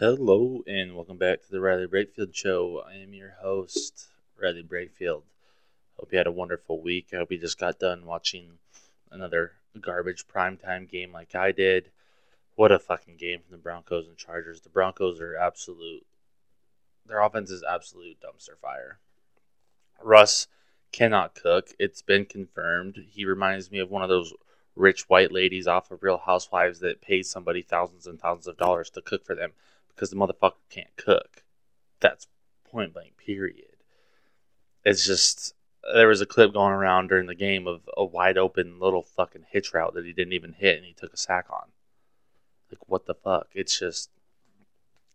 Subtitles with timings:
[0.00, 2.82] Hello and welcome back to the Riley Brakefield Show.
[2.84, 5.22] I am your host, Riley Brakefield.
[5.96, 7.10] Hope you had a wonderful week.
[7.12, 8.58] I hope you just got done watching
[9.12, 11.92] another garbage primetime game like I did.
[12.56, 14.62] What a fucking game from the Broncos and Chargers.
[14.62, 16.04] The Broncos are absolute
[17.06, 18.98] their offense is absolute dumpster fire.
[20.02, 20.48] Russ
[20.90, 21.68] cannot cook.
[21.78, 22.98] It's been confirmed.
[23.10, 24.34] He reminds me of one of those
[24.74, 28.90] rich white ladies off of Real Housewives that pays somebody thousands and thousands of dollars
[28.90, 29.52] to cook for them
[29.94, 31.44] because the motherfucker can't cook.
[32.00, 32.26] That's
[32.70, 33.76] point blank, period.
[34.84, 35.54] It's just,
[35.94, 39.46] there was a clip going around during the game of a wide open little fucking
[39.48, 41.70] hitch route that he didn't even hit and he took a sack on.
[42.70, 43.48] Like, what the fuck?
[43.54, 44.10] It's just,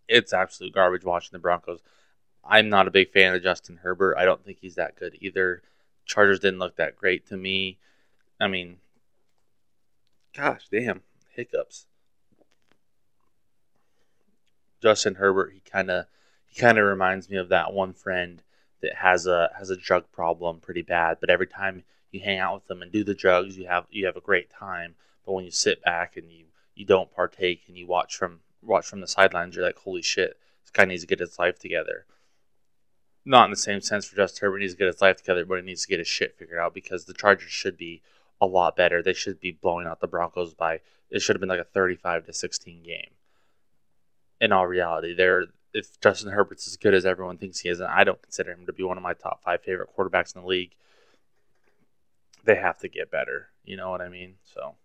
[0.08, 1.82] it's absolute garbage watching the Broncos.
[2.44, 4.18] I'm not a big fan of Justin Herbert.
[4.18, 5.62] I don't think he's that good either.
[6.06, 7.78] Chargers didn't look that great to me.
[8.40, 8.78] I mean,
[10.36, 11.02] gosh damn,
[11.36, 11.86] hiccups.
[14.82, 16.06] Justin Herbert, he kind of
[16.46, 18.42] he kind of reminds me of that one friend
[18.82, 22.56] that has a has a drug problem pretty bad, but every time you hang out
[22.56, 24.96] with them and do the drugs, you have you have a great time.
[25.26, 28.86] But when you sit back and you you don't partake and you watch from watch
[28.86, 32.06] from the sidelines, you're like, holy shit, this guy needs to get his life together.
[33.26, 35.60] Not in the same sense for Justin Herbert needs to get his life together, but
[35.60, 38.02] he needs to get his shit figured out because the Chargers should be
[38.42, 39.04] a lot better.
[39.04, 42.26] They should be blowing out the Broncos by it should have been like a 35
[42.28, 43.12] to 16 game
[44.42, 47.90] in all reality, there if Justin Herbert's as good as everyone thinks he is, and
[47.90, 50.48] I don't consider him to be one of my top five favorite quarterbacks in the
[50.48, 50.76] league,
[52.44, 53.50] they have to get better.
[53.64, 54.36] You know what I mean?
[54.44, 54.76] So,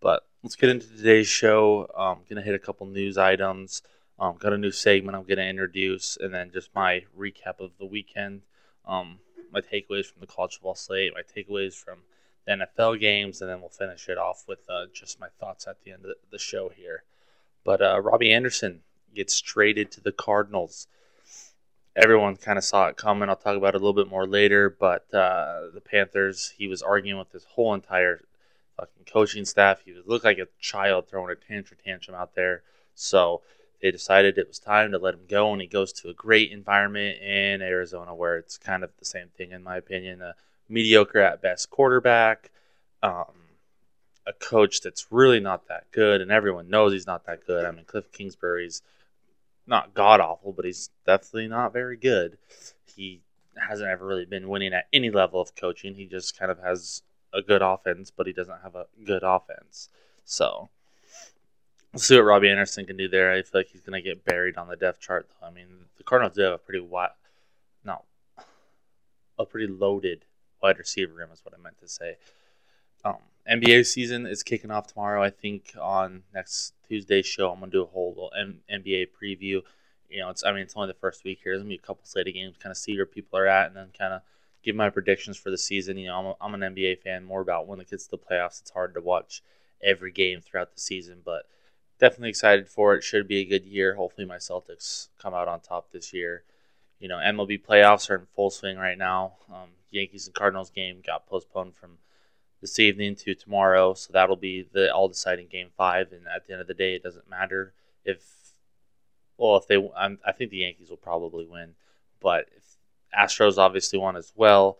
[0.00, 1.90] but let's get into today's show.
[1.96, 3.82] I'm gonna hit a couple news items.
[4.18, 7.86] Um, got a new segment I'm gonna introduce, and then just my recap of the
[7.86, 8.42] weekend.
[8.84, 9.20] Um,
[9.52, 12.00] my takeaways from the college football slate, my takeaways from
[12.46, 15.82] the NFL games, and then we'll finish it off with uh, just my thoughts at
[15.82, 17.04] the end of the show here.
[17.64, 18.80] But uh, Robbie Anderson
[19.14, 20.86] gets traded to the Cardinals.
[21.96, 23.28] Everyone kind of saw it coming.
[23.28, 24.70] I'll talk about it a little bit more later.
[24.70, 28.22] But uh, the Panthers, he was arguing with his whole entire
[28.76, 29.82] fucking coaching staff.
[29.84, 32.62] He looked like a child throwing a tantrum tantrum out there.
[32.94, 33.42] So
[33.82, 36.52] they decided it was time to let him go, and he goes to a great
[36.52, 40.20] environment in Arizona, where it's kind of the same thing, in my opinion.
[40.20, 40.34] A
[40.68, 42.50] mediocre at best quarterback.
[43.02, 43.39] Um,
[44.26, 47.64] a coach that's really not that good, and everyone knows he's not that good.
[47.64, 48.82] I mean, Cliff Kingsbury's
[49.66, 52.38] not god awful, but he's definitely not very good.
[52.84, 53.22] He
[53.56, 55.94] hasn't ever really been winning at any level of coaching.
[55.94, 59.88] He just kind of has a good offense, but he doesn't have a good offense.
[60.24, 60.68] So
[61.92, 63.32] we'll see what Robbie Anderson can do there.
[63.32, 65.46] I feel like he's going to get buried on the depth chart, though.
[65.46, 65.66] I mean,
[65.96, 67.10] the Cardinals do have a pretty wide,
[67.84, 68.02] no,
[69.38, 70.24] a pretty loaded
[70.62, 72.16] wide receiver room, is what I meant to say.
[73.04, 73.16] Um,
[73.50, 75.22] NBA season is kicking off tomorrow.
[75.22, 79.62] I think on next Tuesday's show, I'm gonna do a whole M- NBA preview.
[80.08, 81.52] You know, it's I mean it's only the first week here.
[81.52, 83.76] There's gonna be a couple slated games, kind of see where people are at, and
[83.76, 84.22] then kind of
[84.62, 85.98] give my predictions for the season.
[85.98, 88.18] You know, I'm, a, I'm an NBA fan more about when it gets to the
[88.18, 88.60] playoffs.
[88.60, 89.42] It's hard to watch
[89.82, 91.44] every game throughout the season, but
[91.98, 93.02] definitely excited for it.
[93.02, 93.94] Should be a good year.
[93.94, 96.44] Hopefully, my Celtics come out on top this year.
[97.00, 99.34] You know, MLB playoffs are in full swing right now.
[99.52, 101.98] Um, Yankees and Cardinals game got postponed from
[102.60, 103.94] this evening to tomorrow.
[103.94, 106.12] So that'll be the all deciding game five.
[106.12, 107.72] And at the end of the day, it doesn't matter
[108.04, 108.22] if,
[109.38, 111.74] well, if they, I'm, i think the Yankees will probably win,
[112.20, 112.76] but if
[113.18, 114.78] Astros obviously won as well,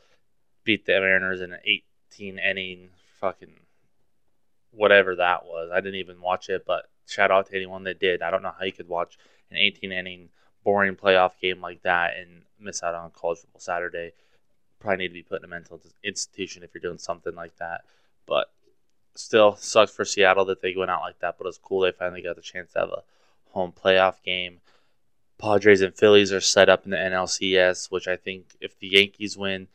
[0.64, 2.90] beat the Mariners in an 18 inning
[3.20, 3.54] fucking
[4.72, 5.70] whatever that was.
[5.72, 8.22] I didn't even watch it, but shout out to anyone that did.
[8.22, 9.18] I don't know how you could watch
[9.50, 10.28] an 18 inning
[10.62, 14.12] boring playoff game like that and miss out on college football Saturday
[14.80, 17.82] probably need to be put in a mental institution if you're doing something like that.
[18.26, 18.50] But
[19.14, 21.36] still sucks for Seattle that they went out like that.
[21.38, 23.02] But it's cool they finally got the chance to have a
[23.50, 24.60] home playoff game.
[25.38, 29.36] Padres and Phillies are set up in the NLCS, which I think if the Yankees
[29.38, 29.68] win,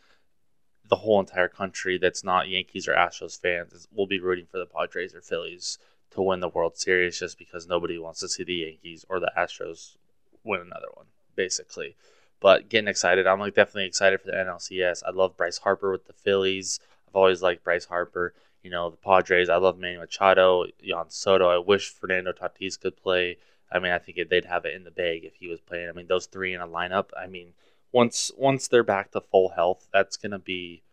[0.87, 4.67] the whole entire country that's not Yankees or Astros fans will be rooting for the
[4.67, 5.79] Padres or Phillies
[6.11, 9.31] to win the World Series just because nobody wants to see the Yankees or the
[9.35, 9.95] Astros
[10.43, 11.95] win another one, basically.
[12.39, 15.03] But getting excited, I'm like definitely excited for the NLCS.
[15.05, 16.79] I love Bryce Harper with the Phillies.
[17.07, 18.33] I've always liked Bryce Harper.
[18.61, 21.49] You know, the Padres, I love Manny Machado, Juan Soto.
[21.49, 23.37] I wish Fernando Tatis could play.
[23.71, 25.89] I mean, I think they'd have it in the bag if he was playing.
[25.89, 27.09] I mean, those three in a lineup.
[27.17, 27.53] I mean,
[27.91, 30.83] once once they're back to full health, that's gonna be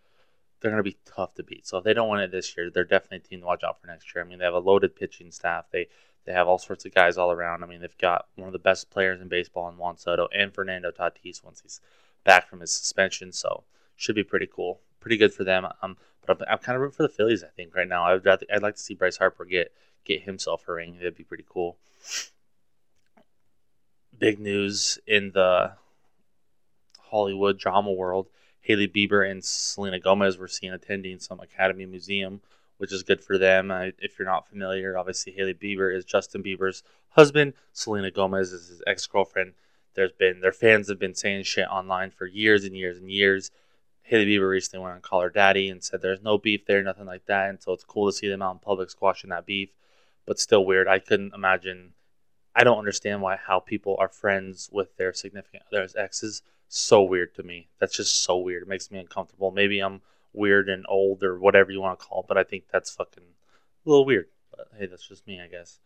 [0.60, 1.66] they're gonna be tough to beat.
[1.66, 3.80] So if they don't win it this year, they're definitely a team to watch out
[3.80, 4.24] for next year.
[4.24, 5.66] I mean, they have a loaded pitching staff.
[5.70, 5.88] They
[6.24, 7.62] they have all sorts of guys all around.
[7.62, 10.54] I mean, they've got one of the best players in baseball in Juan Soto and
[10.54, 11.80] Fernando Tatis once he's
[12.24, 13.32] back from his suspension.
[13.32, 13.64] So
[13.96, 15.66] should be pretty cool, pretty good for them.
[15.82, 15.96] Um,
[16.26, 17.42] but I'm, I'm kind of rooting for the Phillies.
[17.42, 19.72] I think right now, I'd rather, I'd like to see Bryce Harper get
[20.04, 20.96] get himself a ring.
[20.98, 21.76] That'd be pretty cool.
[24.18, 25.72] big news in the
[27.10, 28.28] Hollywood drama world.
[28.60, 32.40] Hailey Bieber and Selena Gomez were seen attending some Academy Museum,
[32.82, 33.70] which is good for them.
[33.70, 37.52] I, if you're not familiar, obviously Hailey Bieber is Justin Bieber's husband.
[37.73, 39.52] Selena Gomez is his ex girlfriend.
[39.94, 43.52] There's been their fans have been saying shit online for years and years and years.
[44.02, 47.06] Hailey Bieber recently went on Call Her Daddy and said there's no beef there, nothing
[47.06, 47.50] like that.
[47.50, 49.69] And so it's cool to see them out in public squashing that beef,
[50.26, 50.88] but still weird.
[50.88, 51.93] I couldn't imagine.
[52.52, 56.43] I don't understand why how people are friends with their significant others' exes.
[56.67, 57.69] So weird to me.
[57.78, 58.62] That's just so weird.
[58.64, 59.52] It makes me uncomfortable.
[59.52, 60.00] Maybe I'm
[60.32, 63.25] weird and old or whatever you want to call it, but I think that's fucking
[63.87, 64.26] a little weird.
[64.50, 65.81] But hey, that's just me, I guess.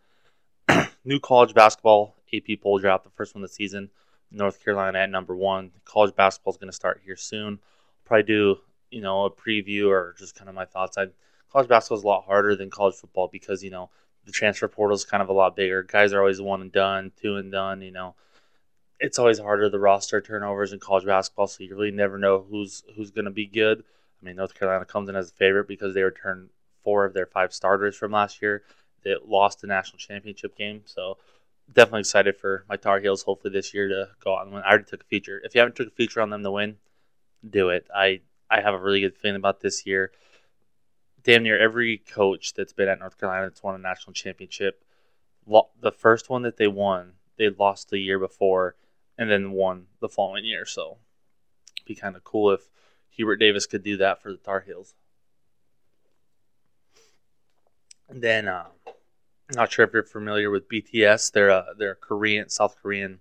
[1.04, 3.90] New college basketball AP poll drop, the first one of the season.
[4.30, 5.70] North Carolina at number one.
[5.84, 7.60] College basketball is going to start here soon.
[8.04, 8.58] Probably do
[8.90, 10.98] you know a preview or just kind of my thoughts.
[10.98, 11.06] I
[11.50, 13.90] college basketball is a lot harder than college football because you know
[14.24, 15.82] the transfer portal is kind of a lot bigger.
[15.82, 17.82] Guys are always one and done, two and done.
[17.82, 18.14] You know,
[19.00, 22.82] it's always harder the roster turnovers in college basketball, so you really never know who's
[22.96, 23.84] who's going to be good.
[24.26, 26.50] I mean, North Carolina comes in as a favorite because they returned
[26.82, 28.64] four of their five starters from last year
[29.04, 30.82] that lost the national championship game.
[30.84, 31.18] So
[31.72, 33.22] definitely excited for my Tar Heels.
[33.22, 34.64] Hopefully this year to go out and win.
[34.64, 35.40] I already took a feature.
[35.44, 36.76] If you haven't took a feature on them to win,
[37.48, 37.86] do it.
[37.94, 40.10] I I have a really good feeling about this year.
[41.22, 44.82] Damn near every coach that's been at North Carolina that's won a national championship,
[45.80, 48.74] the first one that they won, they lost the year before,
[49.18, 50.64] and then won the following year.
[50.64, 50.98] So,
[51.84, 52.68] be kind of cool if
[53.16, 54.94] Hubert Davis could do that for the Tar Heels.
[58.08, 58.66] And then, uh,
[59.54, 61.32] not sure if you're familiar with BTS.
[61.32, 63.20] They're a they're a Korean South Korean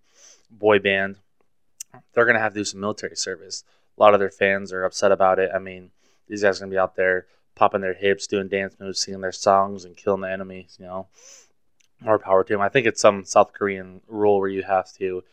[0.51, 1.18] boy band.
[2.13, 3.63] They're gonna have to do some military service.
[3.97, 5.51] A lot of their fans are upset about it.
[5.53, 5.92] I mean,
[6.27, 9.31] these guys are gonna be out there popping their hips, doing dance moves, singing their
[9.31, 10.75] songs, and killing the enemies.
[10.77, 11.07] You know,
[12.01, 12.62] more power to them.
[12.62, 15.24] I think it's some South Korean rule where you have to,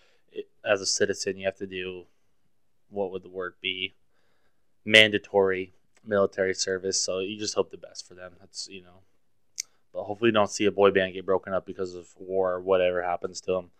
[0.64, 2.04] as a citizen, you have to do
[2.90, 3.94] what would the word be?
[4.84, 5.72] Mandatory
[6.04, 6.98] military service.
[7.00, 8.32] So you just hope the best for them.
[8.40, 9.02] That's you know
[9.92, 13.02] but hopefully, don't see a boy band get broken up because of war or whatever
[13.02, 13.70] happens to them.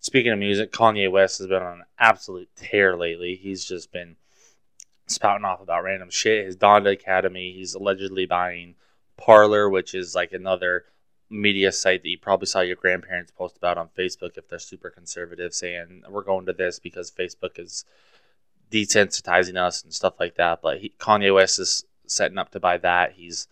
[0.00, 3.34] Speaking of music, Kanye West has been on an absolute tear lately.
[3.34, 4.16] He's just been
[5.06, 6.46] spouting off about random shit.
[6.46, 8.76] His Donda Academy, he's allegedly buying
[9.16, 10.84] Parler, which is like another
[11.28, 14.88] media site that you probably saw your grandparents post about on Facebook if they're super
[14.88, 17.84] conservative, saying we're going to this because Facebook is
[18.70, 20.60] desensitizing us and stuff like that.
[20.62, 23.12] But he, Kanye West is setting up to buy that.
[23.12, 23.48] He's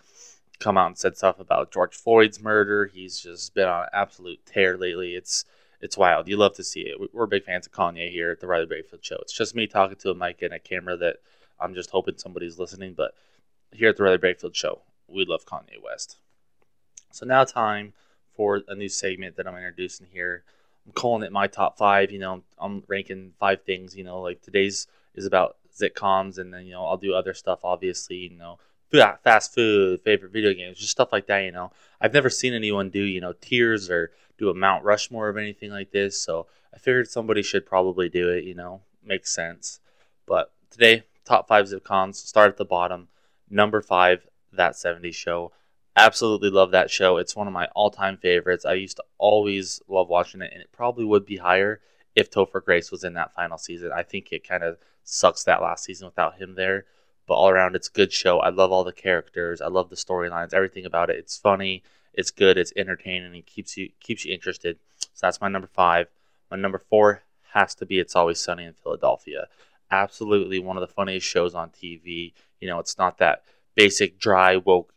[0.58, 2.86] come out and said stuff about George Floyd's murder.
[2.86, 5.14] He's just been on an absolute tear lately.
[5.14, 5.44] It's
[5.80, 6.26] it's wild.
[6.26, 7.10] You love to see it.
[7.12, 9.18] We're big fans of Kanye here at the Riley Brakefield Show.
[9.20, 11.16] It's just me talking to a mic and a camera that
[11.60, 12.94] I'm just hoping somebody's listening.
[12.94, 13.14] But
[13.72, 16.16] here at the Riley Brakefield Show, we love Kanye West.
[17.12, 17.92] So now time
[18.34, 20.44] for a new segment that I'm introducing here.
[20.86, 22.10] I'm calling it my top five.
[22.10, 23.94] You know, I'm ranking five things.
[23.94, 24.86] You know, like today's
[25.16, 27.60] is about sitcoms, and then you know I'll do other stuff.
[27.64, 28.58] Obviously, you know
[28.94, 31.40] ah, fast food, favorite video games, just stuff like that.
[31.40, 35.28] You know, I've never seen anyone do you know tiers or do a Mount Rushmore
[35.28, 38.44] of anything like this, so I figured somebody should probably do it.
[38.44, 39.80] You know, makes sense.
[40.26, 42.18] But today, top five cons.
[42.18, 43.08] Start at the bottom.
[43.48, 45.52] Number five, that 70s show.
[45.94, 47.16] Absolutely love that show.
[47.16, 48.64] It's one of my all-time favorites.
[48.64, 51.80] I used to always love watching it, and it probably would be higher
[52.16, 53.92] if Topher Grace was in that final season.
[53.94, 56.86] I think it kind of sucks that last season without him there
[57.26, 58.38] but all around it's a good show.
[58.38, 59.60] I love all the characters.
[59.60, 61.18] I love the storylines, everything about it.
[61.18, 61.82] It's funny,
[62.14, 64.78] it's good, it's entertaining, It keeps you keeps you interested.
[64.98, 66.08] So that's my number five.
[66.50, 69.48] My number four has to be It's Always Sunny in Philadelphia.
[69.90, 72.32] Absolutely one of the funniest shows on TV.
[72.60, 73.44] You know, it's not that
[73.74, 74.92] basic dry woke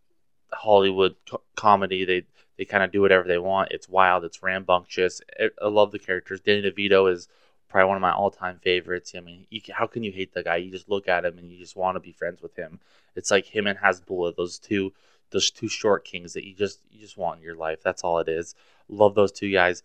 [0.53, 2.05] Hollywood co- comedy.
[2.05, 2.23] They
[2.60, 3.72] they kind of do whatever they want.
[3.72, 4.25] It's wild.
[4.25, 5.22] It's rambunctious.
[5.39, 6.42] I love the characters.
[6.42, 7.30] Danny DeVito is
[7.70, 9.13] probably one of my all-time favorites.
[9.16, 10.58] I mean, you, how can you hate the guy?
[10.58, 12.82] You just look at him and you just want to be friends with him.
[13.16, 14.92] It's like him and Hasbulla, those two,
[15.32, 17.80] those two short kings that you just you just want in your life.
[17.82, 18.56] That's all it is.
[18.89, 19.82] Love those two guys.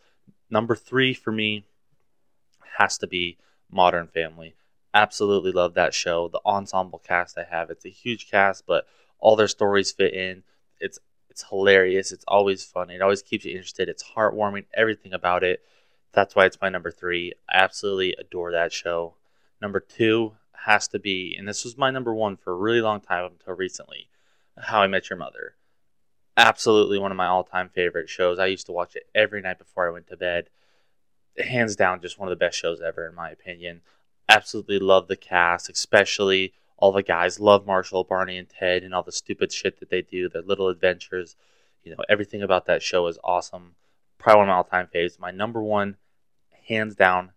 [0.50, 1.66] Number three for me
[2.78, 3.38] has to be
[3.70, 4.56] Modern Family.
[4.92, 6.26] Absolutely love that show.
[6.26, 8.86] The ensemble cast I have, it's a huge cast, but
[9.20, 10.42] all their stories fit in.
[10.80, 10.98] It's
[11.34, 12.10] it's hilarious.
[12.10, 12.88] It's always fun.
[12.88, 13.88] It always keeps you interested.
[13.88, 14.64] It's heartwarming.
[14.74, 15.62] Everything about it
[16.14, 17.32] that's why it's my number three.
[17.50, 19.14] I absolutely adore that show.
[19.60, 23.00] Number two has to be, and this was my number one for a really long
[23.00, 24.08] time until recently,
[24.56, 25.56] How I Met Your Mother.
[26.36, 28.38] Absolutely one of my all time favorite shows.
[28.38, 30.48] I used to watch it every night before I went to bed.
[31.38, 33.82] Hands down, just one of the best shows ever, in my opinion.
[34.28, 37.40] Absolutely love the cast, especially all the guys.
[37.40, 40.68] Love Marshall, Barney, and Ted, and all the stupid shit that they do, their little
[40.68, 41.36] adventures.
[41.82, 43.74] You know, everything about that show is awesome.
[44.18, 45.18] Probably one of my all time faves.
[45.18, 45.96] My number one
[46.68, 47.32] hands down,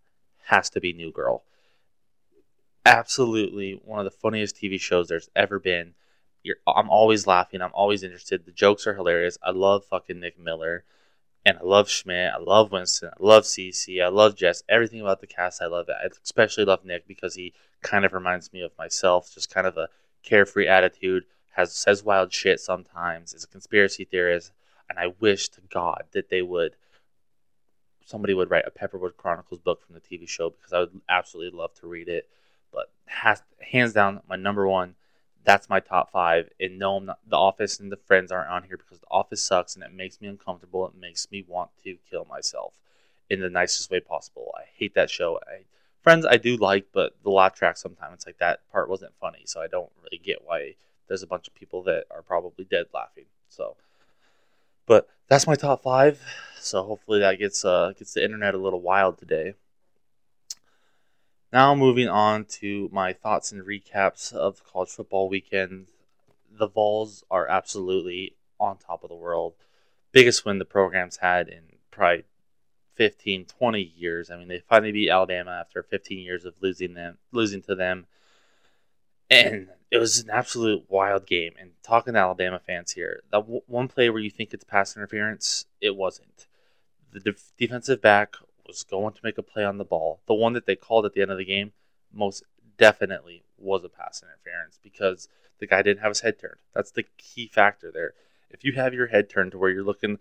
[0.46, 1.44] has to be New Girl.
[2.86, 5.94] Absolutely one of the funniest TV shows there's ever been.
[6.44, 7.62] You're, I'm always laughing.
[7.62, 8.46] I'm always interested.
[8.46, 9.38] The jokes are hilarious.
[9.44, 10.86] I love fucking Nick Miller.
[11.48, 12.34] And I love Schmidt.
[12.34, 13.10] I love Winston.
[13.18, 14.04] I love Cece.
[14.04, 14.64] I love Jess.
[14.68, 15.96] Everything about the cast, I love it.
[15.98, 19.34] I especially love Nick because he kind of reminds me of myself.
[19.34, 19.88] Just kind of a
[20.24, 21.24] carefree attitude.
[21.52, 23.34] Has says wild shit sometimes.
[23.34, 24.52] Is a conspiracy theorist.
[24.90, 26.76] And I wish to God that they would
[28.06, 31.58] somebody would write a Pepperwood Chronicles book from the TV show because I would absolutely
[31.58, 32.28] love to read it.
[32.74, 34.96] But has, hands down, my number one
[35.48, 36.50] that's my top five.
[36.60, 39.42] And no, I'm not, The Office and The Friends aren't on here because The Office
[39.42, 40.86] sucks and it makes me uncomfortable.
[40.86, 42.74] It makes me want to kill myself
[43.30, 44.54] in the nicest way possible.
[44.58, 45.40] I hate that show.
[45.48, 45.62] I,
[46.02, 49.42] Friends I do like, but the laugh track sometimes it's like that part wasn't funny,
[49.46, 50.76] so I don't really get why
[51.08, 53.26] there's a bunch of people that are probably dead laughing.
[53.50, 53.76] So,
[54.86, 56.22] but that's my top five.
[56.60, 59.56] So hopefully that gets uh, gets the internet a little wild today.
[61.52, 65.88] Now, moving on to my thoughts and recaps of college football weekend.
[66.52, 69.54] The Vols are absolutely on top of the world.
[70.12, 72.26] Biggest win the program's had in probably
[72.96, 74.30] 15, 20 years.
[74.30, 78.08] I mean, they finally beat Alabama after 15 years of losing them, losing to them.
[79.30, 81.54] And it was an absolute wild game.
[81.60, 84.98] And talking to Alabama fans here, that w- one play where you think it's pass
[84.98, 86.48] interference, it wasn't.
[87.12, 88.36] The def- defensive back
[88.68, 91.14] was going to make a play on the ball, the one that they called at
[91.14, 91.72] the end of the game,
[92.14, 92.44] most
[92.78, 95.28] definitely was a pass interference because
[95.60, 96.60] the guy didn't have his head turned.
[96.74, 98.14] That's the key factor there.
[98.50, 100.20] If you have your head turned to where you're looking,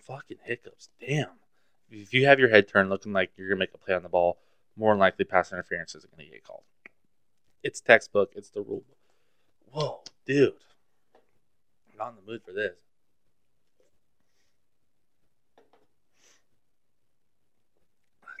[0.00, 1.38] fucking hiccups, damn.
[1.90, 4.08] If you have your head turned looking like you're gonna make a play on the
[4.08, 4.38] ball,
[4.76, 6.64] more than likely pass interference isn't gonna get called.
[7.62, 8.32] It's textbook.
[8.36, 8.84] It's the rule.
[9.72, 10.54] Whoa, dude,
[11.92, 12.76] I'm not in the mood for this.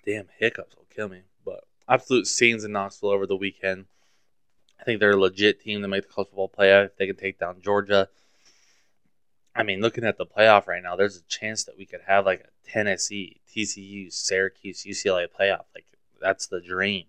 [0.04, 1.22] Damn hiccups will kill me.
[1.44, 3.86] But absolute scenes in Knoxville over the weekend.
[4.80, 6.86] I think they're a legit team to make the college football playoff.
[6.86, 8.08] If they can take down Georgia.
[9.54, 12.24] I mean, looking at the playoff right now, there's a chance that we could have
[12.24, 15.64] like a Tennessee, TCU, Syracuse, UCLA playoff.
[15.74, 15.86] Like
[16.20, 17.06] that's the dream.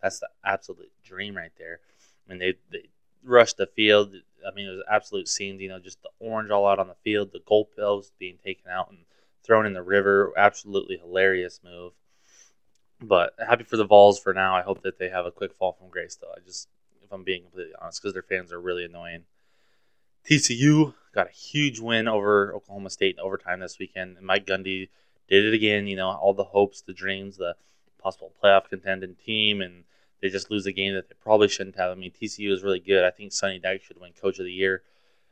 [0.00, 1.80] That's the absolute dream right there.
[2.26, 2.88] I mean, they they
[3.24, 4.14] rushed the field.
[4.46, 5.60] I mean, it was absolute scenes.
[5.60, 8.90] You know, just the orange all out on the field, the goalposts being taken out
[8.90, 9.00] and
[9.44, 10.32] thrown in the river.
[10.36, 11.92] Absolutely hilarious move.
[13.02, 14.54] But happy for the Vols for now.
[14.54, 16.32] I hope that they have a quick fall from grace, though.
[16.36, 16.68] I just,
[17.02, 19.24] if I'm being completely honest, because their fans are really annoying.
[20.28, 24.88] TCU got a huge win over Oklahoma State in overtime this weekend, and Mike Gundy
[25.28, 25.86] did it again.
[25.86, 27.56] You know, all the hopes, the dreams, the
[27.98, 29.84] possible playoff contending team, and
[30.20, 31.90] they just lose a game that they probably shouldn't have.
[31.90, 33.04] I mean, TCU is really good.
[33.04, 34.82] I think Sonny Dykes should win Coach of the Year.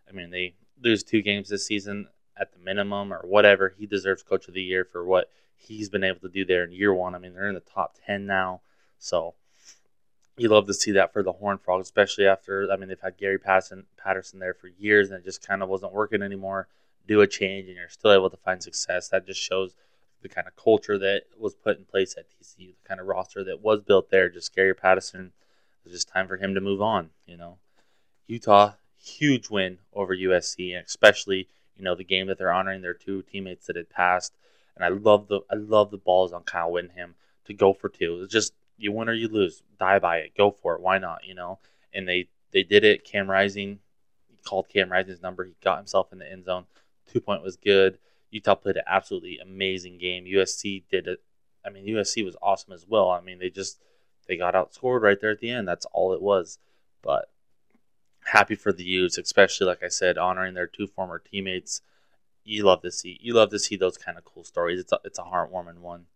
[0.08, 3.74] I mean, they lose two games this season at the minimum or whatever.
[3.78, 6.72] He deserves Coach of the Year for what he's been able to do there in
[6.72, 7.14] year one.
[7.14, 8.62] I mean, they're in the top 10 now.
[8.98, 9.34] So
[10.36, 13.18] you love to see that for the Horn Frogs, especially after, I mean, they've had
[13.18, 16.68] Gary Patterson, Patterson there for years and it just kind of wasn't working anymore.
[17.06, 19.08] Do a change and you're still able to find success.
[19.08, 19.74] That just shows
[20.22, 23.44] the kind of culture that was put in place at TCU, the kind of roster
[23.44, 24.28] that was built there.
[24.28, 27.58] Just Gary Patterson, it was just time for him to move on, you know.
[28.26, 32.94] Utah, huge win over USC, and especially, you know, the game that they're honoring their
[32.94, 34.34] two teammates that had passed
[34.76, 37.14] and I love the I love the balls on Kyle Whittingham
[37.46, 38.20] to go for two.
[38.22, 40.80] It's just you win or you lose, die by it, go for it.
[40.80, 41.24] Why not?
[41.24, 41.58] You know.
[41.92, 43.04] And they they did it.
[43.04, 43.80] Cam Rising
[44.28, 45.44] He called Cam Rising's number.
[45.44, 46.64] He got himself in the end zone.
[47.12, 47.98] Two point was good.
[48.30, 50.24] Utah played an absolutely amazing game.
[50.24, 51.20] USC did it.
[51.64, 53.10] I mean, USC was awesome as well.
[53.10, 53.80] I mean, they just
[54.28, 55.66] they got outscored right there at the end.
[55.66, 56.58] That's all it was.
[57.02, 57.28] But
[58.24, 61.82] happy for the Utes, especially like I said, honoring their two former teammates
[62.50, 64.80] you love to see you love to see those kind of cool stories.
[64.80, 66.06] It's a, it's a heartwarming one.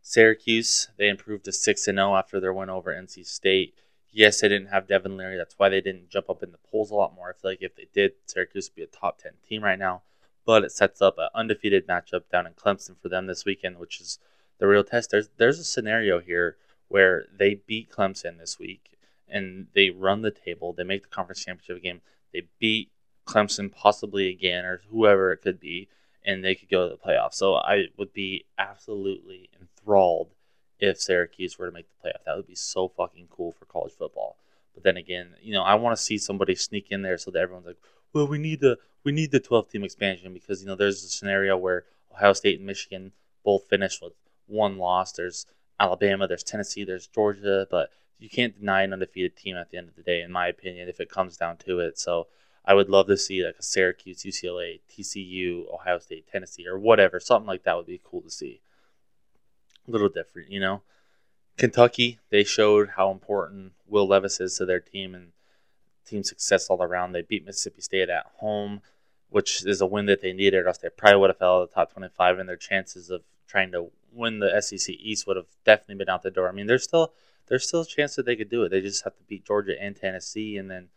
[0.00, 3.74] Syracuse they improved to six and zero oh after their win over NC State.
[4.10, 5.36] Yes, they didn't have Devin Leary.
[5.36, 7.30] That's why they didn't jump up in the polls a lot more.
[7.30, 10.02] I feel like if they did, Syracuse would be a top ten team right now.
[10.46, 14.00] But it sets up an undefeated matchup down in Clemson for them this weekend, which
[14.00, 14.18] is
[14.58, 15.10] the real test.
[15.10, 16.56] There's there's a scenario here
[16.88, 18.96] where they beat Clemson this week
[19.28, 20.72] and they run the table.
[20.72, 22.00] They make the conference championship game.
[22.32, 22.90] They beat
[23.26, 25.88] Clemson possibly again or whoever it could be,
[26.24, 27.34] and they could go to the playoffs.
[27.34, 30.30] So I would be absolutely enthralled
[30.78, 32.24] if Syracuse were to make the playoff.
[32.24, 34.36] That would be so fucking cool for college football.
[34.74, 37.40] But then again, you know, I want to see somebody sneak in there so that
[37.40, 37.78] everyone's like,
[38.12, 41.08] well, we need the we need the 12 team expansion because you know there's a
[41.08, 43.12] scenario where Ohio State and Michigan
[43.44, 44.12] both finished with
[44.46, 45.12] one loss.
[45.12, 45.46] There's
[45.78, 49.88] Alabama, there's Tennessee, there's Georgia, but you can't deny an undefeated team at the end
[49.88, 51.98] of the day, in my opinion, if it comes down to it.
[51.98, 52.28] So
[52.64, 57.20] I would love to see like a Syracuse, UCLA, TCU, Ohio State, Tennessee, or whatever.
[57.20, 58.60] Something like that would be cool to see.
[59.86, 60.82] a little different, you know.
[61.56, 65.32] Kentucky, they showed how important Will Levis is to their team and
[66.06, 67.12] team success all around.
[67.12, 68.80] They beat Mississippi State at home,
[69.28, 71.62] which is a win that they needed, or else they probably would have fell out
[71.62, 75.36] of the top 25, and their chances of trying to win the SEC East would
[75.36, 76.48] have definitely been out the door.
[76.48, 77.12] I mean, there's still
[77.46, 78.70] there's still a chance that they could do it.
[78.70, 80.88] They just have to beat Georgia and Tennessee, and then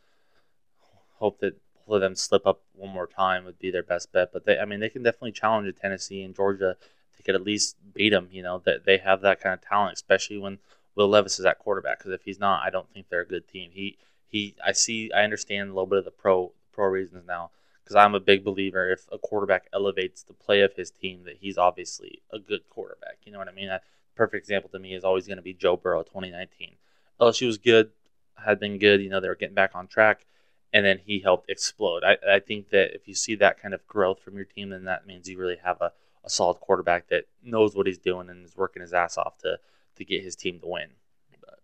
[1.19, 1.57] hope that
[1.87, 4.31] both of them slip up one more time would be their best bet.
[4.33, 6.75] But they, I mean, they can definitely challenge Tennessee and Georgia
[7.17, 8.29] they could at least beat them.
[8.31, 10.59] You know that they have that kind of talent, especially when
[10.95, 11.99] Will Levis is at quarterback.
[11.99, 13.71] Because if he's not, I don't think they're a good team.
[13.73, 13.97] He
[14.27, 17.51] he, I see, I understand a little bit of the pro pro reasons now.
[17.83, 21.37] Because I'm a big believer if a quarterback elevates the play of his team, that
[21.39, 23.19] he's obviously a good quarterback.
[23.23, 23.69] You know what I mean?
[23.69, 23.79] A
[24.13, 26.73] perfect example to me is always going to be Joe Burrow, 2019.
[27.21, 27.91] LSU was good,
[28.35, 29.01] had been good.
[29.01, 30.25] You know they were getting back on track
[30.73, 32.03] and then he helped explode.
[32.03, 34.83] I, I think that if you see that kind of growth from your team, then
[34.85, 35.91] that means you really have a,
[36.23, 39.59] a solid quarterback that knows what he's doing and is working his ass off to
[39.95, 40.89] to get his team to win.
[41.41, 41.59] But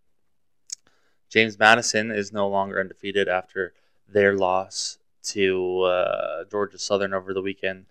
[1.30, 3.74] James Madison is no longer undefeated after
[4.08, 7.86] their loss to uh, Georgia Southern over the weekend.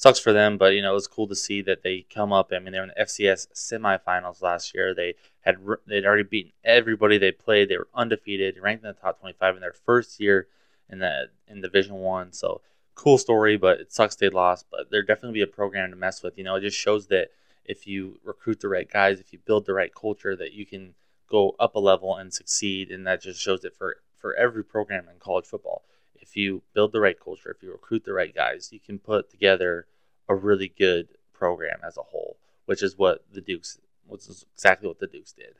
[0.00, 2.52] Sucks for them, but you know it was cool to see that they come up.
[2.54, 4.94] I mean, they were in the FCS semifinals last year.
[4.94, 7.68] They had they'd already beaten everybody they played.
[7.68, 10.48] They were undefeated, ranked in the top 25 in their first year
[10.88, 12.32] in the in Division One.
[12.32, 12.62] So
[12.94, 14.64] cool story, but it sucks they lost.
[14.70, 16.38] But they're definitely be a program to mess with.
[16.38, 17.28] You know, it just shows that
[17.66, 20.94] if you recruit the right guys, if you build the right culture, that you can
[21.30, 22.90] go up a level and succeed.
[22.90, 25.82] And that just shows it for for every program in college football.
[26.14, 29.28] If you build the right culture, if you recruit the right guys, you can put
[29.28, 29.86] together
[30.30, 34.86] a really good program as a whole, which is what the Dukes, which is exactly
[34.86, 35.56] what the Dukes did.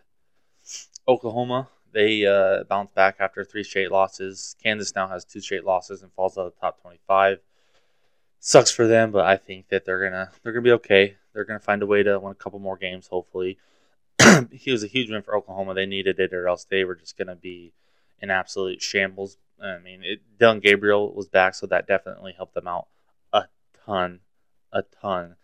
[1.08, 4.54] Oklahoma, they uh, bounced back after three straight losses.
[4.62, 7.40] Kansas now has two straight losses and falls out of the top 25.
[8.38, 11.16] Sucks for them, but I think that they're gonna they're gonna be okay.
[11.34, 13.58] They're gonna find a way to win a couple more games, hopefully.
[14.52, 15.74] he was a huge win for Oklahoma.
[15.74, 17.72] They needed it, or else they were just gonna be
[18.22, 19.36] in absolute shambles.
[19.62, 22.86] I mean, it, Dillon Gabriel was back, so that definitely helped them out
[23.32, 23.44] a
[23.84, 24.20] ton,
[24.72, 25.36] a ton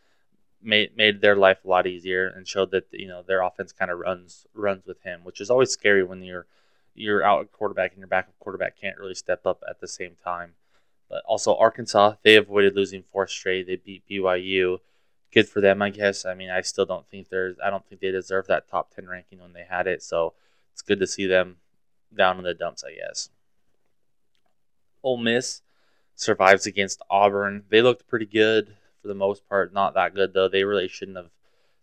[0.62, 3.90] made made their life a lot easier and showed that you know their offense kind
[3.90, 6.46] of runs runs with him, which is always scary when you're
[6.94, 10.16] you're out at quarterback and your backup quarterback can't really step up at the same
[10.22, 10.54] time.
[11.08, 13.66] But also Arkansas, they avoided losing four straight.
[13.66, 14.78] They beat BYU.
[15.32, 16.24] Good for them, I guess.
[16.24, 19.06] I mean, I still don't think there's I don't think they deserve that top ten
[19.06, 20.02] ranking when they had it.
[20.02, 20.34] So
[20.72, 21.56] it's good to see them
[22.14, 23.30] down in the dumps, I guess.
[25.02, 25.62] Ole Miss
[26.16, 27.64] survives against Auburn.
[27.68, 29.72] They looked pretty good for the most part.
[29.72, 30.48] Not that good though.
[30.48, 31.30] They really shouldn't have.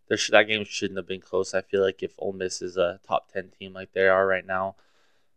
[0.10, 1.54] That game shouldn't have been close.
[1.54, 4.46] I feel like if Ole Miss is a top ten team like they are right
[4.46, 4.76] now,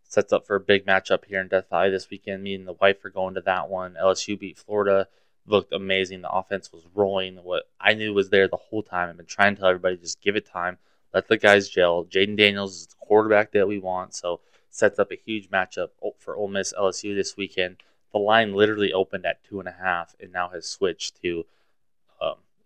[0.03, 2.43] sets up for a big matchup here in Death Valley this weekend.
[2.43, 3.97] Me and the wife are going to that one.
[4.01, 5.09] LSU beat Florida.
[5.47, 6.23] Looked amazing.
[6.23, 7.37] The offense was rolling.
[7.37, 9.09] What I knew was there the whole time.
[9.09, 10.79] I've been trying to tell everybody just give it time.
[11.15, 12.05] Let the guys gel.
[12.05, 14.15] Jayden Daniels is the quarterback that we want.
[14.15, 17.77] So sets up a huge matchup for Ole Miss LSU this weekend.
[18.13, 21.47] The line literally opened at two and a half and now has switched to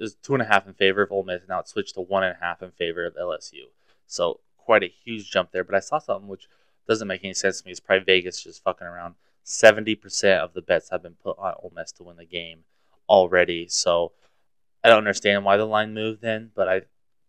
[0.00, 1.42] was two and a half in favor of Ole Miss.
[1.48, 3.64] Now it switched to one and a half in favor of LSU.
[4.06, 5.64] So quite a huge jump there.
[5.64, 6.48] But I saw something which
[6.88, 7.72] doesn't make any sense to me.
[7.72, 9.14] It's probably Vegas just fucking around.
[9.42, 12.64] Seventy percent of the bets have been put on Ole Miss to win the game
[13.08, 13.66] already.
[13.68, 14.12] So
[14.82, 16.82] I don't understand why the line moved then, but I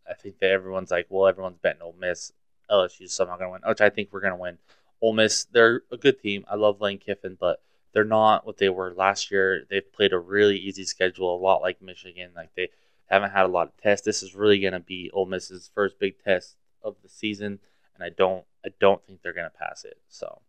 [0.10, 2.34] I think that everyone's like, well, everyone's betting Ole Miss.
[2.69, 4.57] LSU's somehow going to win, which I think we're going to win.
[5.01, 6.45] Ole Miss, they're a good team.
[6.49, 7.62] I love Lane Kiffin, but
[7.93, 9.65] they're not what they were last year.
[9.69, 12.32] They've played a really easy schedule, a lot like Michigan.
[12.36, 12.69] Like they
[13.10, 14.06] haven't had a lot of tests.
[14.06, 17.60] This is really going to be Ole Miss's first big test of the season,
[17.93, 19.97] and I don't, I don't think they're going to pass it.
[20.08, 20.41] So,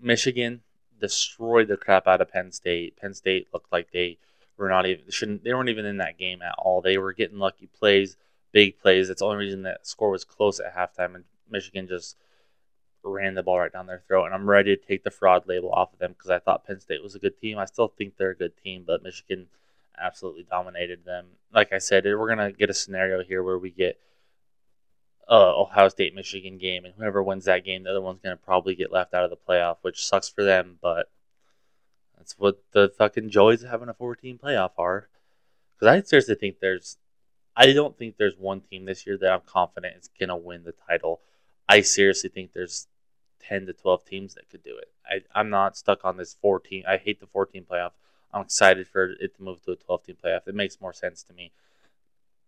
[0.00, 0.60] Michigan
[1.00, 2.96] destroyed the crap out of Penn State.
[2.96, 4.18] Penn State looked like they
[4.56, 6.80] were not even shouldn't they weren't even in that game at all.
[6.80, 8.16] They were getting lucky plays,
[8.52, 9.08] big plays.
[9.08, 12.16] That's the only reason that score was close at halftime, and Michigan just
[13.04, 15.70] ran the ball right down their throat, and I'm ready to take the fraud label
[15.70, 17.58] off of them because I thought Penn State was a good team.
[17.58, 19.46] I still think they're a good team, but Michigan
[19.98, 21.26] absolutely dominated them.
[21.52, 23.98] Like I said, we're gonna get a scenario here where we get
[25.28, 28.74] uh, Ohio State Michigan game, and whoever wins that game, the other one's gonna probably
[28.74, 31.10] get left out of the playoff, which sucks for them, but
[32.16, 35.08] that's what the fucking joys of having a 14 playoff are.
[35.74, 36.98] Because I seriously think there's,
[37.56, 40.74] I don't think there's one team this year that I'm confident is gonna win the
[40.88, 41.20] title.
[41.68, 42.86] I seriously think there's
[43.48, 44.90] 10 to 12 teams that could do it.
[45.06, 46.84] I, I'm not stuck on this 14.
[46.88, 47.92] I hate the 14 playoff.
[48.32, 50.48] I'm excited for it to move to a 12 team playoff.
[50.48, 51.52] It makes more sense to me.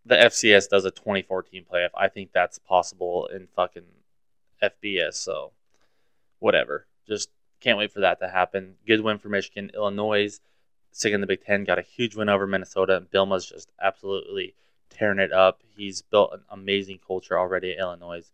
[0.05, 1.91] The FCS does a 2014 playoff.
[1.97, 3.85] I think that's possible in fucking
[4.63, 5.15] FBS.
[5.15, 5.53] So,
[6.39, 6.87] whatever.
[7.07, 7.31] Just
[7.61, 8.75] can't wait for that to happen.
[8.87, 9.71] Good win for Michigan.
[9.75, 10.41] Illinois,
[10.93, 12.97] second in the Big Ten, got a huge win over Minnesota.
[12.97, 14.55] And Bielema's just absolutely
[14.91, 15.61] tearing it up.
[15.77, 18.31] He's built an amazing culture already at Illinois.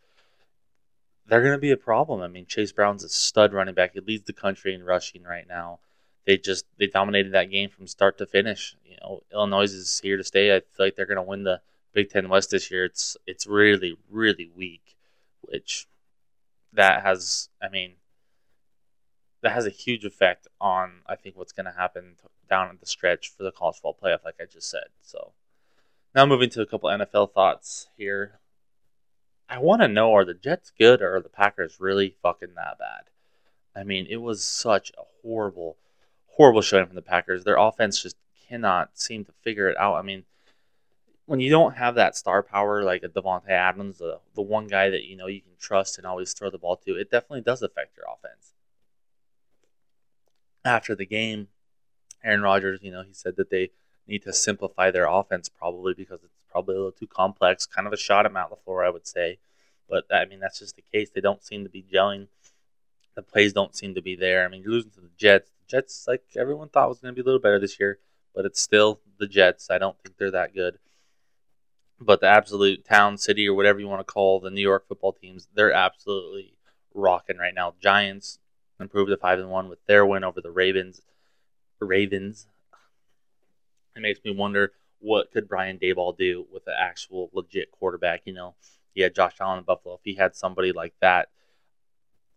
[1.26, 2.20] They're going to be a problem.
[2.20, 3.92] I mean, Chase Brown's a stud running back.
[3.94, 5.78] He leads the country in rushing right now.
[6.24, 8.76] They just they dominated that game from start to finish.
[8.84, 10.54] You know, Illinois is here to stay.
[10.54, 11.60] I feel like they're going to win the
[11.92, 12.84] Big Ten West this year.
[12.84, 14.96] It's it's really really weak,
[15.40, 15.86] which
[16.72, 17.94] that has I mean
[19.42, 22.14] that has a huge effect on I think what's going to happen
[22.48, 24.86] down at the stretch for the college football playoff, like I just said.
[25.02, 25.32] So
[26.14, 28.38] now moving to a couple NFL thoughts here.
[29.52, 32.78] I want to know: Are the Jets good, or are the Packers really fucking that
[32.78, 33.10] bad?
[33.76, 35.76] I mean, it was such a horrible,
[36.26, 37.44] horrible showing from the Packers.
[37.44, 38.16] Their offense just
[38.48, 39.96] cannot seem to figure it out.
[39.96, 40.24] I mean,
[41.26, 44.88] when you don't have that star power like a Davante Adams, the the one guy
[44.88, 47.60] that you know you can trust and always throw the ball to, it definitely does
[47.60, 48.54] affect your offense.
[50.64, 51.48] After the game,
[52.24, 53.72] Aaron Rodgers, you know, he said that they
[54.06, 57.66] need to simplify their offense probably because it's probably a little too complex.
[57.66, 59.38] Kind of a shot at Matt LaFleur, I would say.
[59.88, 61.10] But I mean, that's just the case.
[61.10, 62.28] They don't seem to be gelling.
[63.14, 64.44] The plays don't seem to be there.
[64.44, 65.50] I mean, you're losing to the Jets.
[65.50, 67.98] The Jets, like everyone thought, was going to be a little better this year,
[68.34, 69.70] but it's still the Jets.
[69.70, 70.78] I don't think they're that good.
[72.00, 75.12] But the absolute town, city, or whatever you want to call the New York football
[75.12, 76.54] teams, they're absolutely
[76.94, 77.74] rocking right now.
[77.80, 78.38] Giants
[78.80, 81.02] improved to five and one with their win over the Ravens.
[81.80, 82.46] Ravens.
[83.96, 88.22] It makes me wonder what could Brian Daboll do with an actual legit quarterback.
[88.24, 88.54] You know,
[88.94, 89.94] he had Josh Allen in Buffalo.
[89.94, 91.28] If he had somebody like that,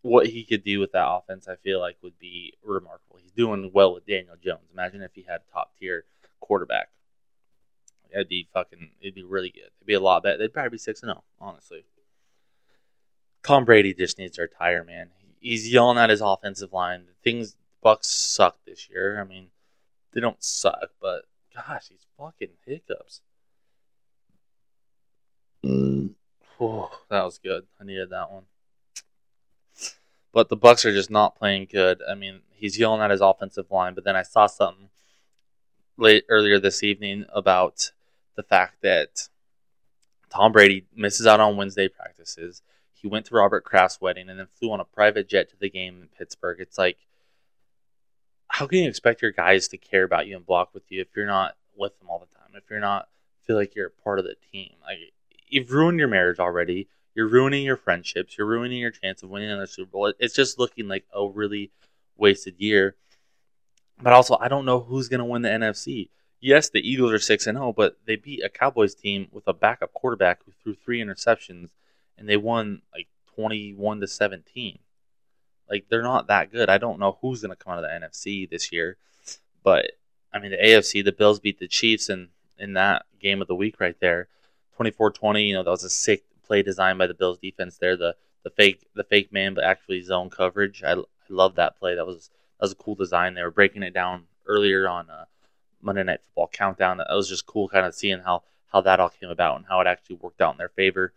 [0.02, 3.18] what he could do with that offense, I feel like would be remarkable.
[3.22, 4.70] He's doing well with Daniel Jones.
[4.72, 6.06] Imagine if he had a top tier
[6.39, 6.89] quarterback.
[8.12, 8.91] It'd be fucking.
[9.02, 9.72] It'd be really good.
[9.78, 10.38] It'd be a lot better.
[10.38, 11.86] They'd probably be six and zero, oh, honestly.
[13.44, 15.10] Tom Brady just needs to retire, man.
[15.39, 17.06] He's yelling at his offensive line.
[17.24, 19.22] Things Bucks suck this year.
[19.22, 19.50] I mean,
[20.12, 23.22] they don't suck, but gosh, these fucking hiccups.
[25.63, 26.12] Mm.
[26.60, 27.65] Oh, that was good.
[27.80, 28.44] I needed that one.
[30.32, 32.02] But the Bucks are just not playing good.
[32.10, 34.89] I mean, he's yelling at his offensive line, but then I saw something
[35.98, 37.91] late earlier this evening about
[38.36, 39.30] the fact that
[40.30, 42.62] Tom Brady misses out on Wednesday practices.
[42.94, 45.70] He went to Robert Kraft's wedding and then flew on a private jet to the
[45.70, 46.60] game in Pittsburgh.
[46.60, 46.98] It's like
[48.48, 51.08] how can you expect your guys to care about you and block with you if
[51.16, 52.50] you're not with them all the time?
[52.56, 53.08] If you're not
[53.44, 54.98] feel like you're a part of the team, like
[55.48, 56.88] you've ruined your marriage already.
[57.14, 58.38] You're ruining your friendships.
[58.38, 60.14] You're ruining your chance of winning another Super Bowl.
[60.20, 61.72] It's just looking like a really
[62.18, 62.96] wasted year.
[64.02, 66.10] But also, I don't know who's going to win the NFC.
[66.42, 69.48] Yes, the Eagles are six and zero, oh, but they beat a Cowboys team with
[69.48, 71.70] a backup quarterback who threw three interceptions,
[72.18, 74.80] and they won like twenty-one to seventeen.
[75.69, 76.69] Like they're not that good.
[76.69, 78.97] I don't know who's going to come out of the NFC this year,
[79.63, 79.91] but
[80.34, 83.56] I mean the AFC, the Bills beat the Chiefs in in that game of the
[83.56, 84.28] week right there,
[84.80, 85.47] 24-20.
[85.47, 87.97] You know that was a sick play designed by the Bills defense there.
[87.97, 90.84] The the fake the fake man, but actually zone coverage.
[90.84, 91.95] I, I love that play.
[91.95, 93.34] That was that was a cool design.
[93.34, 95.25] They were breaking it down earlier on uh,
[95.82, 96.97] Monday Night Football Countdown.
[96.97, 99.82] That was just cool, kind of seeing how how that all came about and how
[99.82, 101.13] it actually worked out in their favor.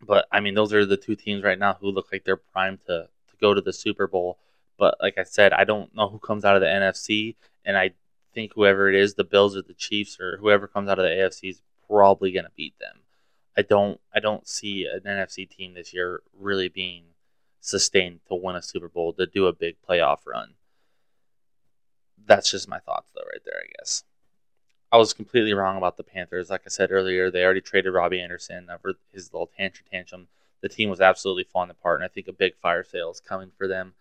[0.00, 2.80] But I mean, those are the two teams right now who look like they're primed
[2.86, 4.38] to to go to the Super Bowl.
[4.78, 7.92] But like I said, I don't know who comes out of the NFC, and I
[8.34, 11.10] think whoever it is, the Bills or the Chiefs or whoever comes out of the
[11.10, 13.00] AFC is probably going to beat them.
[13.56, 17.04] I don't I don't see an NFC team this year really being
[17.60, 20.54] sustained to win a Super Bowl to do a big playoff run.
[22.26, 24.02] That's just my thoughts though right there, I guess.
[24.90, 26.50] I was completely wrong about the Panthers.
[26.50, 30.28] Like I said earlier, they already traded Robbie Anderson over his little tantrum tantrum
[30.64, 33.50] the team was absolutely falling apart, and I think a big fire sale is coming
[33.58, 33.92] for them.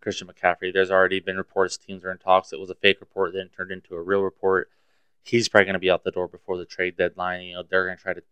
[0.00, 2.54] Christian McCaffrey, there's already been reports teams are in talks.
[2.54, 4.70] It was a fake report, then turned into a real report.
[5.22, 7.42] He's probably going to be out the door before the trade deadline.
[7.42, 8.22] You know, they're going to try to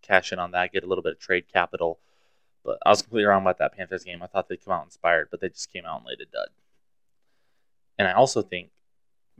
[0.00, 1.98] cash in on that, get a little bit of trade capital.
[2.64, 4.22] But I was completely wrong about that Panthers game.
[4.22, 6.48] I thought they'd come out inspired, but they just came out and laid a dud.
[7.98, 8.70] And I also think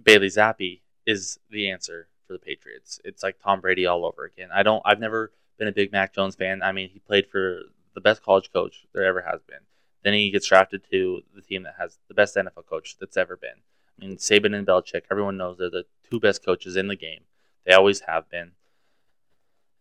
[0.03, 3.01] Bailey Zappe is the answer for the Patriots.
[3.03, 4.51] It's like Tom Brady all over again.
[4.55, 4.83] I don't.
[4.85, 6.63] I've never been a big Mac Jones fan.
[6.63, 7.63] I mean, he played for
[7.99, 9.59] the best college coach there ever has been.
[10.05, 13.37] Then he gets drafted to the team that has the best NFL coach that's ever
[13.37, 13.61] been.
[14.01, 17.23] I mean, Saban and Belichick, everyone knows they're the two best coaches in the game.
[17.67, 18.53] They always have been.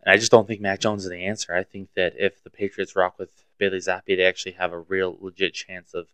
[0.02, 1.54] And I just don't think Mac Jones is the answer.
[1.54, 5.16] I think that if the Patriots rock with Bailey Zappe, they actually have a real
[5.22, 6.08] legit chance of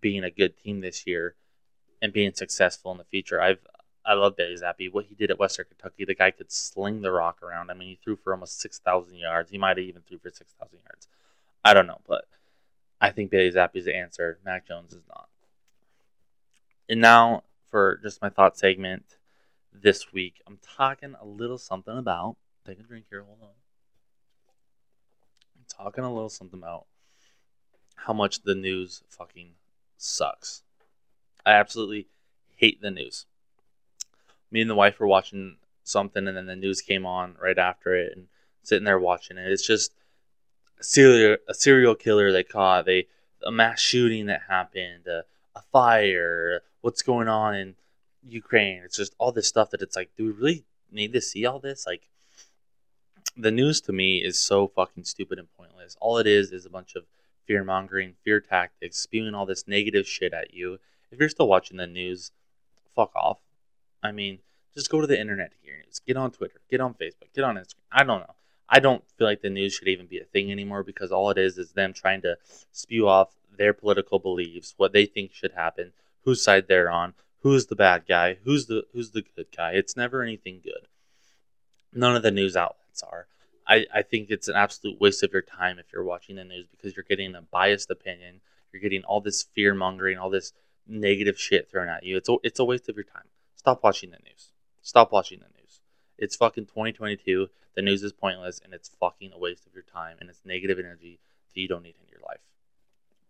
[0.00, 1.34] being a good team this year
[2.00, 3.40] and being successful in the future.
[3.40, 3.58] I've
[4.04, 4.90] I love Bailey Zappe.
[4.90, 7.70] What he did at Western Kentucky, the guy could sling the rock around.
[7.70, 9.50] I mean, he threw for almost six thousand yards.
[9.50, 11.06] He might have even threw for six thousand yards.
[11.64, 12.24] I don't know, but
[13.00, 14.38] I think Bailey Zappe is the answer.
[14.44, 15.28] Mac Jones is not.
[16.88, 19.04] And now for just my thought segment
[19.72, 23.22] this week, I'm talking a little something about Take a drink here.
[23.22, 23.48] Hold on.
[25.56, 26.86] I'm talking a little something about
[27.96, 29.52] how much the news fucking
[29.96, 30.62] sucks.
[31.44, 32.08] I absolutely
[32.56, 33.26] hate the news.
[34.50, 37.94] Me and the wife were watching something, and then the news came on right after
[37.94, 38.26] it, and
[38.62, 39.50] sitting there watching it.
[39.50, 39.94] It's just
[40.80, 43.06] a serial a serial killer they caught, they
[43.44, 47.74] a mass shooting that happened, a, a fire, what's going on in
[48.26, 48.82] Ukraine.
[48.84, 51.58] It's just all this stuff that it's like, do we really need to see all
[51.58, 51.86] this?
[51.86, 52.08] Like,
[53.36, 55.96] the news to me is so fucking stupid and pointless.
[56.00, 57.04] All it is is a bunch of
[57.46, 60.78] fear mongering, fear tactics, spewing all this negative shit at you.
[61.10, 62.32] If you're still watching the news,
[62.94, 63.38] fuck off.
[64.02, 64.40] I mean,
[64.74, 66.00] just go to the internet to hear news.
[66.06, 67.74] Get on Twitter, get on Facebook, get on Instagram.
[67.92, 68.34] I don't know.
[68.70, 71.38] I don't feel like the news should even be a thing anymore because all it
[71.38, 72.36] is is them trying to
[72.70, 75.92] spew off their political beliefs, what they think should happen,
[76.24, 79.72] whose side they're on, who's the bad guy, who's the who's the good guy.
[79.72, 80.86] It's never anything good.
[81.92, 83.26] None of the news outlets are.
[83.66, 86.66] I, I think it's an absolute waste of your time if you're watching the news
[86.70, 88.40] because you're getting a biased opinion.
[88.72, 90.52] You're getting all this fear mongering, all this
[90.86, 92.16] negative shit thrown at you.
[92.16, 93.24] It's a, it's a waste of your time.
[93.56, 94.52] Stop watching the news.
[94.82, 95.59] Stop watching the news.
[96.20, 97.48] It's fucking 2022.
[97.74, 100.78] The news is pointless and it's fucking a waste of your time and it's negative
[100.78, 101.18] energy
[101.54, 102.40] that you don't need in your life.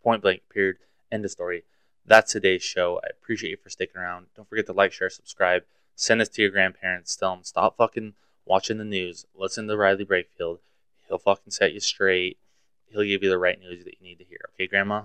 [0.02, 0.78] Point blank, period.
[1.12, 1.62] End of story.
[2.04, 3.00] That's today's show.
[3.04, 4.26] I appreciate you for sticking around.
[4.34, 5.62] Don't forget to like, share, subscribe.
[5.94, 7.14] Send this to your grandparents.
[7.14, 9.24] Tell them stop fucking watching the news.
[9.36, 10.58] Listen to Riley Brakefield.
[11.06, 12.38] He'll fucking set you straight.
[12.86, 14.40] He'll give you the right news that you need to hear.
[14.54, 15.04] Okay, Grandma?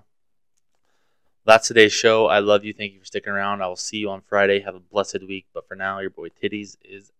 [1.45, 2.25] That's today's show.
[2.25, 2.73] I love you.
[2.73, 3.61] Thank you for sticking around.
[3.61, 4.61] I will see you on Friday.
[4.61, 5.45] Have a blessed week.
[5.53, 7.11] But for now, your boy Titties is